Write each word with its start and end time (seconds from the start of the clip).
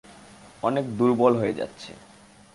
অনেক 0.63 0.85
দূর্বল 0.97 1.33
হয়ে 1.35 1.53
যাচ্ছে। 1.53 1.91